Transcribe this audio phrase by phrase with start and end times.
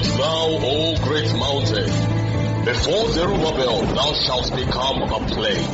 [0.00, 2.64] art thou, O great mountain?
[2.64, 5.64] Before Zerubbabel thou shalt become a plain,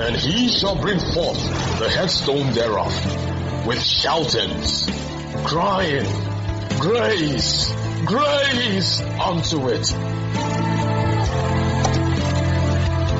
[0.00, 1.42] and he shall bring forth
[1.78, 4.86] the headstone thereof, with shoutings,
[5.44, 6.06] crying,
[6.78, 7.72] Grace,
[8.04, 9.86] grace unto it.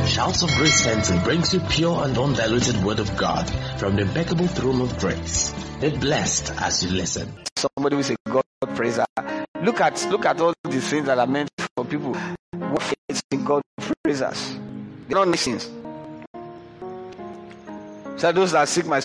[0.07, 4.47] Shouts of Grace Center brings you pure and undiluted word of God from the impeccable
[4.47, 5.53] throne of grace.
[5.81, 7.33] Be blessed as you listen.
[7.57, 8.45] Somebody will say, God
[8.75, 9.46] praise her.
[9.67, 12.15] Look at look at all the things that are meant for people.
[12.53, 13.63] What is in God
[14.01, 14.55] praise us?
[15.09, 15.69] They're not nations.
[18.17, 19.03] So those that seek my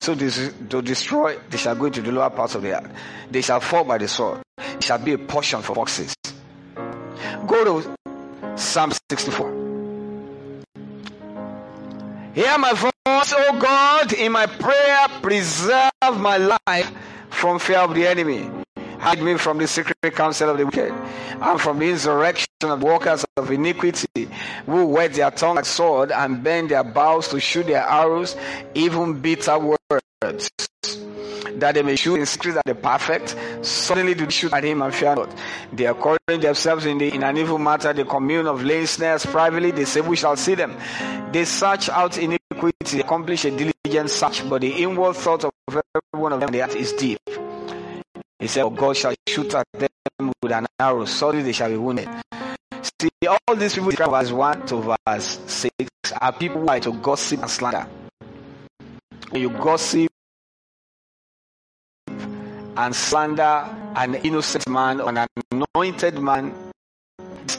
[0.00, 2.88] so this, to destroy, they shall go into the lower parts of the earth.
[3.32, 4.42] They shall fall by the sword.
[4.56, 6.14] It shall be a portion for foxes.
[7.48, 7.96] Go to
[8.56, 9.48] Psalm 64.
[12.32, 16.92] Hear my voice, O God, in my prayer, preserve my life
[17.30, 18.65] from fear of the enemy.
[19.06, 20.92] Hide me from the secret counsel of the wicked
[21.40, 24.28] and from the insurrection of workers of iniquity
[24.66, 28.34] who wet their tongue like sword and bend their bows to shoot their arrows,
[28.74, 30.50] even bitter words.
[30.90, 34.92] That they may shoot in secret at the perfect, suddenly do shoot at him and
[34.92, 35.32] fear not.
[35.72, 39.84] They are themselves in, the, in an evil matter, the commune of snares privately, they
[39.84, 40.76] say, We shall see them.
[41.30, 46.32] They search out iniquity, accomplish a diligent search, but the inward thought of every one
[46.32, 47.20] of them is deep.
[48.38, 51.76] He said, oh, God shall shoot at them with an arrow, suddenly they shall be
[51.76, 52.08] wounded.
[53.00, 55.70] See, all these people, verse 1 to verse 6,
[56.20, 57.86] are people who are to gossip and slander.
[59.30, 60.10] When you gossip
[62.08, 63.64] and slander
[63.96, 66.54] an innocent man or an anointed man,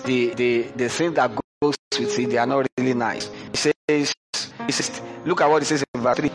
[0.05, 3.29] the, the, the thing that goes with it, they are not really nice.
[3.51, 4.13] He says,
[4.69, 6.31] says, look at what he says in verse 3.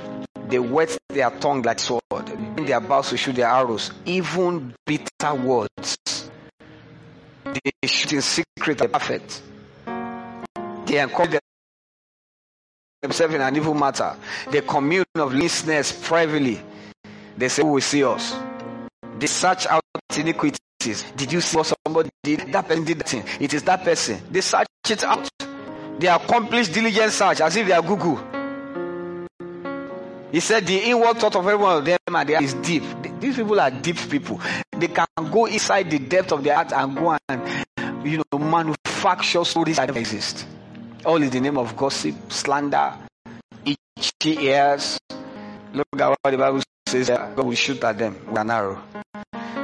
[0.48, 2.02] They wet their tongue like sword,
[2.62, 5.96] in their bows to shoot their arrows, even bitter words.
[7.44, 9.42] They shoot in secret and perfect.
[10.86, 11.38] They encourage
[13.02, 14.16] themselves in an evil matter.
[14.50, 16.60] They commune of listeners privately.
[17.36, 18.34] They say, Who will see us?
[19.18, 19.82] They search out
[20.16, 20.58] iniquities.
[21.16, 22.52] Did you see what somebody did?
[22.52, 23.24] That person did that thing.
[23.40, 24.20] It is that person.
[24.30, 25.28] They search it out.
[25.98, 28.31] They accomplish diligent search as if they are Google.
[30.32, 31.98] He said the inward thought of every one of them
[32.42, 32.82] is deep.
[33.20, 34.40] These people are deep people.
[34.72, 39.44] They can go inside the depth of their heart and go and you know manufacture
[39.44, 40.46] stories that exist.
[41.04, 42.94] All in the name of gossip, slander,
[43.66, 44.98] itchy ears.
[45.74, 47.10] Look at what the Bible says.
[47.10, 48.82] Uh, God will shoot at them with an arrow.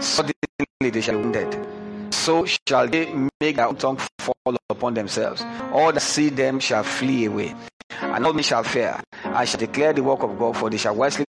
[0.01, 0.35] Suddenly
[0.81, 1.67] they shall be wounded.
[2.13, 5.43] So shall they make their tongue fall upon themselves.
[5.73, 7.55] All that see them shall flee away
[7.91, 9.01] and all men shall fear.
[9.25, 11.25] I shall declare the work of God, for they shall wisely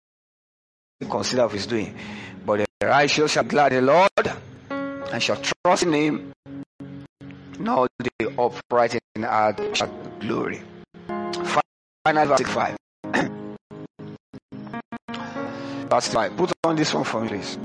[1.11, 1.94] consider of his doing.
[2.44, 4.11] But the righteous shall glad the Lord
[4.71, 6.33] and shall trust in him.
[7.59, 9.89] Now the upright in heart shall
[10.21, 10.62] glory.
[12.05, 12.77] Final verse 5.
[15.88, 16.37] verse 5.
[16.37, 17.59] Put on this one for me, please.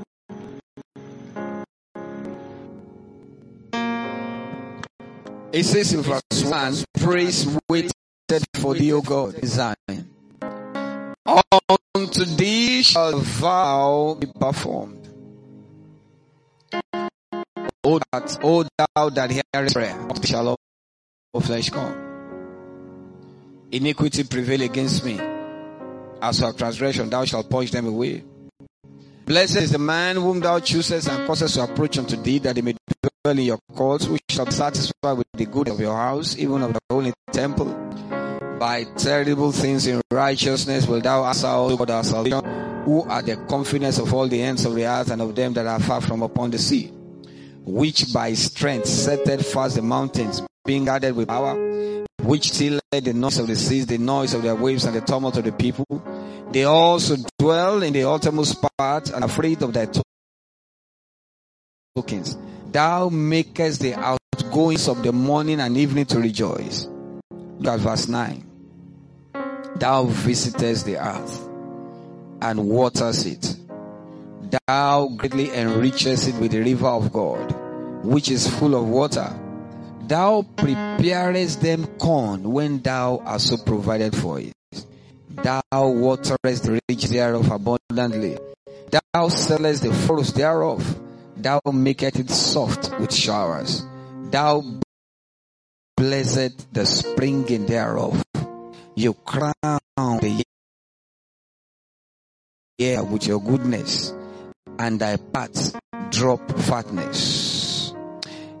[5.52, 7.92] It says in verse 1 Praise wait
[8.62, 10.08] for thee, O God, Zion.
[11.94, 15.08] Unto thee shall vow be performed.
[17.84, 21.94] O that, O thou that hearest prayer, shall all flesh come.
[23.70, 25.20] Iniquity prevail against me.
[26.20, 28.22] As for transgression, thou shalt purge them away.
[29.26, 32.62] Blessed is the man whom thou choosest and causest to approach unto thee, that he
[32.62, 32.74] may
[33.24, 36.62] dwell in your courts, which shall be satisfied with the good of your house, even
[36.62, 37.92] of the holy temple
[38.62, 42.44] by terrible things in righteousness will thou answer all God our salvation,
[42.84, 45.66] who are the confidence of all the ends of the earth and of them that
[45.66, 46.92] are far from upon the sea,
[47.64, 51.56] which by strength setteth fast the mountains, being guarded with power,
[52.22, 55.36] which till the noise of the seas, the noise of their waves, and the tumult
[55.36, 55.84] of the people.
[56.52, 59.90] They also dwell in the uttermost part and afraid of their
[61.96, 62.38] tokens.
[62.70, 66.86] Thou makest the outgoings of the morning and evening to rejoice.
[67.58, 68.50] Look at verse 9.
[69.76, 71.40] Thou visitest the earth
[72.40, 73.56] and waters it.
[74.66, 77.54] Thou greatly enrichest it with the river of God,
[78.04, 79.32] which is full of water.
[80.06, 84.52] Thou preparest them corn when thou art so provided for it.
[85.30, 88.38] Thou waterest the rich thereof abundantly.
[88.90, 91.00] Thou sellest the fruits thereof.
[91.36, 93.86] Thou makest it soft with showers.
[94.30, 94.62] Thou
[95.96, 98.22] blessed the springing thereof.
[98.94, 100.44] You crown the
[102.76, 104.12] year with your goodness,
[104.78, 105.72] and thy paths
[106.10, 107.94] drop fatness.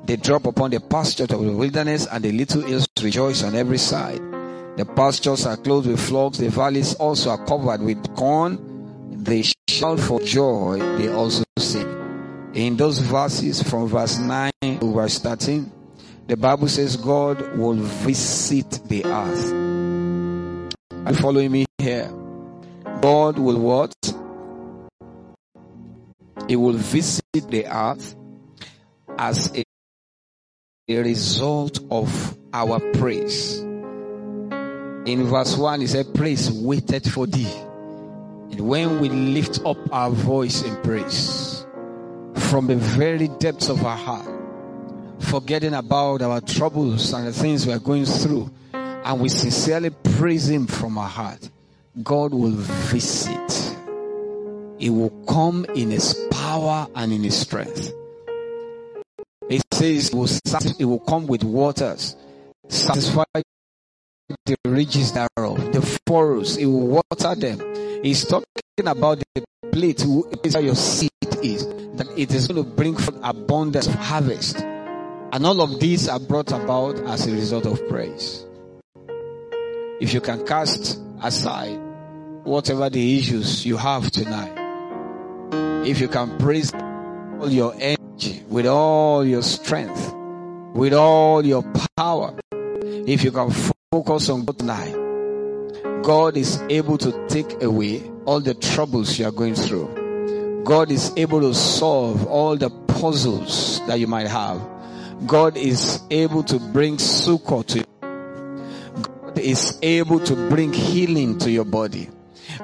[0.04, 3.76] They drop upon the pastures of the wilderness, and the little hills rejoice on every
[3.76, 4.20] side.
[4.78, 8.58] The pastures are clothed with flocks, the valleys also are covered with corn.
[9.22, 12.50] They shout for joy, they also sing.
[12.54, 15.70] In those verses from verse 9 to verse 13,
[16.26, 19.71] the Bible says God will visit the earth.
[21.04, 22.08] Are following me here?
[23.00, 23.92] God will what?
[26.46, 28.14] He will visit the earth
[29.18, 29.64] as a,
[30.88, 33.58] a result of our praise.
[33.60, 37.52] In verse 1, he said, Praise waited for thee.
[38.52, 41.66] And when we lift up our voice in praise
[42.36, 44.28] from the very depths of our heart,
[45.18, 48.52] forgetting about our troubles and the things we are going through,
[49.04, 51.50] and we sincerely praise Him from our heart,
[52.02, 53.76] God will visit.
[54.78, 57.92] He will come in His power and in His strength.
[59.48, 60.16] He says he
[60.84, 62.16] will, will come with waters,
[62.68, 63.24] satisfy
[64.46, 68.02] the ridges thereof, the furrows, He will water them.
[68.02, 68.46] He's talking
[68.86, 71.10] about the plate where your seed
[71.42, 74.56] is, that it is going to bring forth abundance of harvest.
[74.58, 78.44] And all of these are brought about as a result of praise.
[80.02, 81.78] If you can cast aside
[82.42, 84.52] whatever the issues you have tonight,
[85.86, 90.12] if you can praise all your energy, with all your strength,
[90.74, 91.62] with all your
[91.96, 93.52] power, if you can
[93.92, 99.30] focus on God tonight, God is able to take away all the troubles you are
[99.30, 100.64] going through.
[100.64, 104.60] God is able to solve all the puzzles that you might have.
[105.28, 107.91] God is able to bring succor to you.
[109.42, 112.08] Is able to bring healing to your body.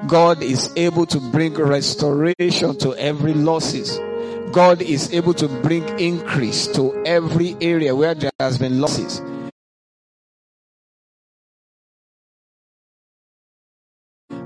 [0.07, 3.99] God is able to bring restoration to every losses.
[4.53, 9.21] God is able to bring increase to every area where there has been losses.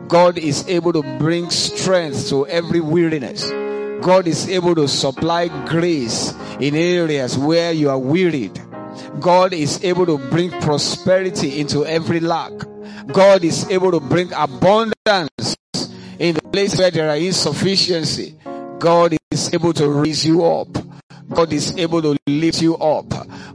[0.08, 3.50] God is able to bring strength to every weariness.
[4.02, 8.63] God is able to supply grace in areas where you are wearied.
[9.20, 12.52] God is able to bring prosperity into every lack.
[13.08, 15.56] God is able to bring abundance
[16.20, 18.36] in the place where there are insufficiency.
[18.80, 20.68] God is able to raise you up.
[21.30, 23.06] God is able to lift you up.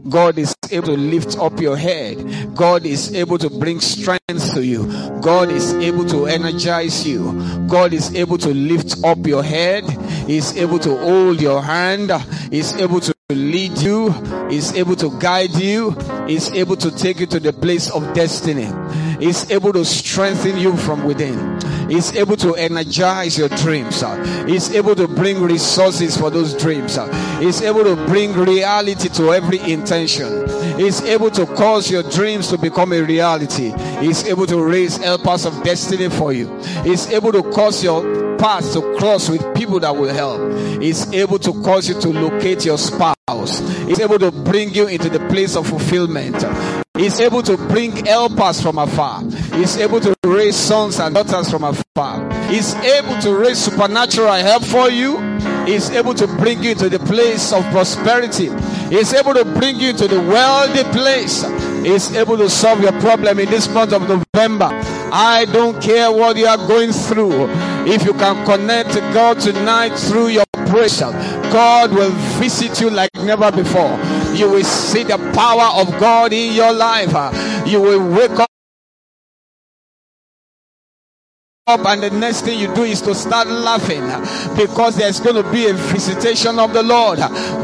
[0.08, 2.56] God is able to lift up your head.
[2.56, 4.86] God is able to bring strength to you.
[5.20, 7.32] God is able to energize you.
[7.68, 9.84] God is able to lift up your head.
[10.26, 12.10] He's able to hold your hand.
[12.50, 14.08] He's able to lead you.
[14.50, 15.94] is able to guide you.
[16.26, 18.70] is able to take you to the place of destiny.
[19.20, 21.38] is able to strengthen you from within.
[21.90, 24.02] is able to energize your dreams.
[24.02, 24.16] Uh,
[24.46, 26.96] He's able to bring resources for those dreams.
[26.96, 27.06] Uh,
[27.38, 30.47] He's able to bring reality to every intention.
[30.78, 33.72] He's able to cause your dreams to become a reality.
[34.00, 36.56] He's able to raise helpers of destiny for you.
[36.84, 40.80] He's able to cause your path to cross with people that will help.
[40.80, 43.58] He's able to cause you to locate your spouse.
[43.86, 46.36] He's able to bring you into the place of fulfillment.
[46.96, 49.22] He's able to bring helpers from afar.
[49.54, 52.32] He's able to raise sons and daughters from afar.
[52.48, 55.18] He's able to raise supernatural help for you.
[55.68, 58.48] He's able to bring you to the place of prosperity.
[58.88, 61.44] He's able to bring you to the wealthy place.
[61.84, 64.70] He's able to solve your problem in this month of November.
[65.12, 67.48] I don't care what you are going through.
[67.86, 73.10] If you can connect to God tonight through your praise, God will visit you like
[73.16, 73.98] never before.
[74.32, 77.12] You will see the power of God in your life.
[77.68, 78.48] You will wake up
[81.68, 84.02] up and the next thing you do is to start laughing
[84.56, 87.18] because there's going to be a visitation of the Lord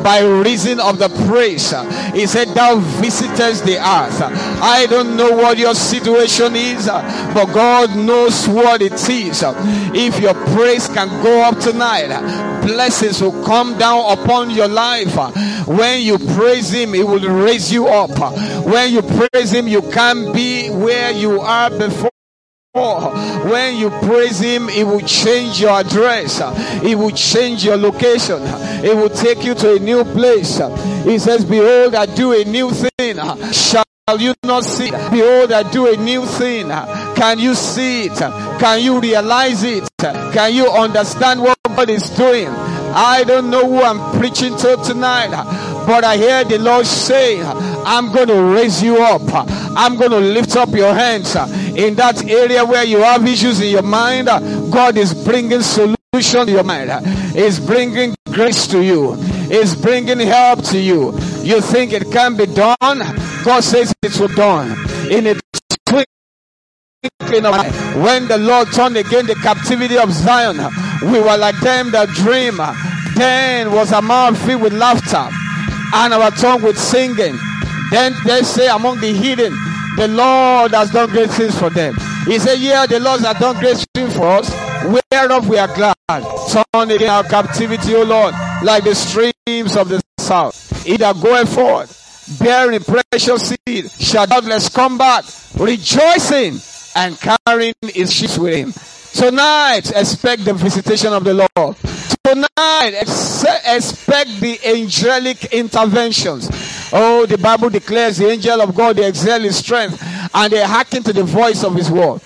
[0.04, 1.70] by reason of the praise.
[2.12, 4.20] He said, Thou visitest the earth.
[4.62, 9.42] I don't know what your situation is, but God knows what it is.
[9.42, 12.08] If your praise can go up tonight,
[12.66, 15.16] blessings will come down upon your life.
[15.66, 18.10] When you praise Him, He will raise you up.
[18.66, 22.10] When you praise Him, you can't be where you are before
[22.74, 26.40] when you praise him, it will change your address.
[26.82, 28.40] It will change your location.
[28.84, 30.60] It will take you to a new place.
[31.04, 33.16] He says, Behold, I do a new thing.
[33.52, 33.84] Shall
[34.18, 34.90] you not see?
[34.90, 36.68] Behold, I do a new thing.
[37.14, 38.18] Can you see it?
[38.58, 39.88] Can you realize it?
[39.98, 42.48] Can you understand what God is doing?
[42.96, 45.30] I don't know who I'm preaching to tonight,
[45.86, 49.22] but I hear the Lord say, I'm going to raise you up.
[49.76, 51.34] I'm going to lift up your hands
[51.76, 54.26] in that area where you have issues in your mind.
[54.72, 56.90] God is bringing solution to your mind.
[57.36, 59.14] Is bringing grace to you.
[59.50, 61.18] Is bringing help to you.
[61.42, 62.76] You think it can be done?
[63.44, 64.70] God says it will done
[65.10, 65.34] in a
[65.84, 66.06] twinkling
[67.44, 67.70] of an eye.
[68.02, 70.56] when the Lord turned again the captivity of Zion,
[71.02, 72.58] we were like them that dream.
[73.16, 75.28] Then was our mouth filled with laughter
[75.94, 77.38] and our tongue with singing.
[77.90, 79.52] Then they say among the hidden,
[79.96, 81.94] the Lord has done great things for them.
[82.26, 84.50] He said, Yeah, the Lord has done great things for us,
[85.12, 85.94] whereof we are glad.
[86.08, 90.86] Turn again our captivity, O Lord, like the streams of the south.
[90.86, 95.24] Either goeth forth, bearing precious seed, shall doubtless come back,
[95.56, 96.58] rejoicing
[96.96, 98.72] and carrying his sheep with him.
[99.14, 101.76] Tonight, expect the visitation of the Lord.
[102.24, 102.94] Tonight,
[103.64, 106.50] expect the angelic interventions.
[106.92, 110.02] Oh, the Bible declares the angel of God, they excel in strength
[110.34, 112.20] and they hearken to the voice of his word.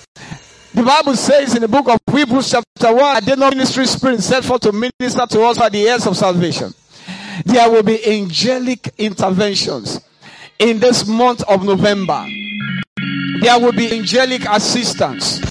[0.73, 4.21] The Bible says in the book of Hebrews chapter 1, I did not ministry spirit
[4.21, 6.73] set forth to minister to us by the heirs of salvation.
[7.45, 10.00] There will be angelic interventions
[10.59, 12.26] in this month of November.
[13.40, 15.42] There will be angelic assistance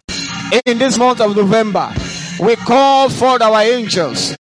[0.66, 1.94] in this month of November.
[2.40, 4.36] We call for our angels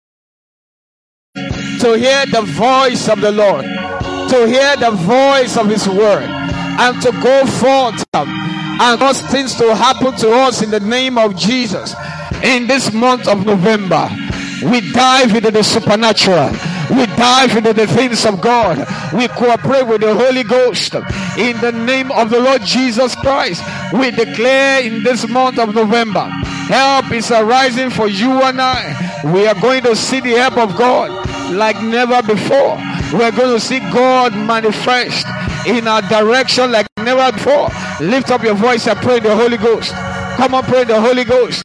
[1.35, 7.01] to hear the voice of the Lord, to hear the voice of His word, and
[7.03, 11.95] to go forth and cause things to happen to us in the name of Jesus.
[12.43, 14.09] In this month of November,
[14.65, 16.51] we dive into the supernatural.
[16.91, 18.79] We dive into the things of God.
[19.12, 20.95] We cooperate with the Holy Ghost.
[21.38, 23.62] In the name of the Lord Jesus Christ,
[23.93, 26.25] we declare in this month of November,
[26.69, 29.23] help is arising for you and I.
[29.33, 31.11] We are going to see the help of God
[31.53, 32.76] like never before.
[33.12, 35.26] We're going to see God manifest
[35.67, 37.69] in our direction like never before.
[38.00, 39.93] Lift up your voice and pray the Holy Ghost.
[40.37, 41.62] Come on, pray the Holy Ghost.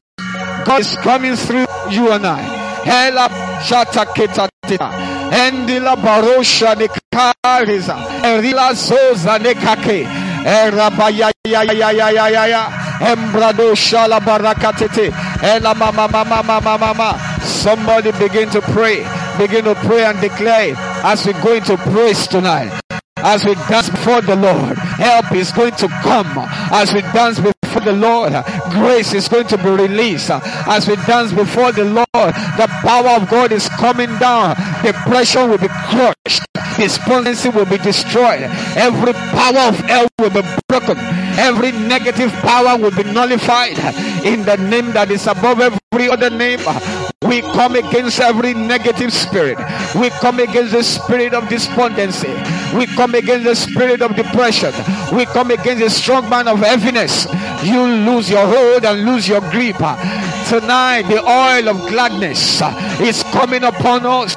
[0.66, 2.42] God is coming through you and I.
[2.84, 4.90] Hela shataketatina.
[5.32, 7.96] Endila barosha nekariza.
[8.24, 10.08] Erila zoza nekake.
[10.46, 12.64] Erabaya ya ya ya ya ya ya.
[13.12, 15.14] Embrado shala barakatete.
[15.44, 17.20] Ela mama mama mama mama.
[17.44, 19.06] Somebody begin to pray.
[19.38, 22.72] Begin to pray and declare as we go into praise tonight
[23.24, 24.78] as we dance before the Lord.
[24.78, 26.28] Help is going to come
[26.72, 28.34] as we dance before the Lord.
[28.72, 32.34] Grace is going to be released as we dance before the Lord.
[32.58, 34.56] The power of God is coming down.
[34.84, 36.44] Depression will be crushed.
[36.78, 38.44] Despondency will be destroyed.
[38.78, 40.98] Every power of hell will be broken.
[41.38, 43.78] Every negative power will be nullified
[44.26, 46.60] in the name that is above every other name.
[47.30, 49.60] We come against every negative spirit.
[49.94, 52.34] We come against the spirit of despondency.
[52.76, 54.74] We come against the spirit of depression.
[55.16, 57.28] We come against the strong man of heaviness.
[57.64, 59.78] You lose your hold and lose your grip.
[59.78, 62.64] Tonight, the oil of gladness
[63.00, 64.36] is coming upon us.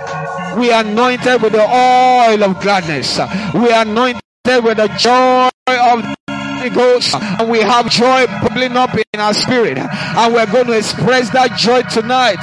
[0.59, 3.17] We are anointed with the oil of gladness.
[3.55, 4.23] We are anointed
[4.65, 6.15] with the joy of
[6.62, 9.78] Holy Ghost and we have joy bubbling up in our spirit.
[9.78, 12.38] And we're going to express that joy tonight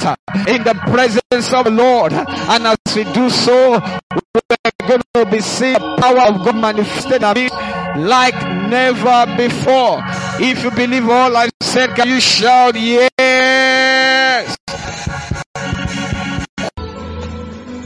[0.46, 2.12] in the presence of the Lord.
[2.12, 7.22] And as we do so we're going to be seeing the power of God manifested
[7.22, 8.34] like
[8.68, 10.02] never before.
[10.38, 14.54] If you believe all I've said can you shout yes?